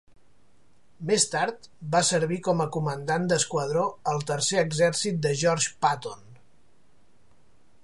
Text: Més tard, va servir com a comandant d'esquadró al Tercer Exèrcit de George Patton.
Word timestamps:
Més 1.09 1.25
tard, 1.33 1.67
va 1.95 2.01
servir 2.07 2.39
com 2.47 2.63
a 2.65 2.67
comandant 2.77 3.29
d'esquadró 3.33 3.85
al 4.13 4.25
Tercer 4.33 4.65
Exèrcit 4.65 5.23
de 5.27 5.37
George 5.45 5.77
Patton. 5.87 6.27